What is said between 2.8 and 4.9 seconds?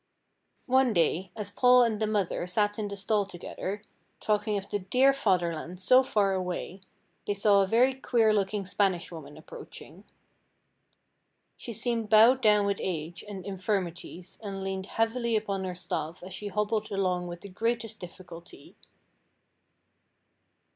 the stall together, talking of the